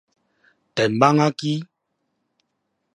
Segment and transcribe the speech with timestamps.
[0.73, 1.67] 電蠓仔機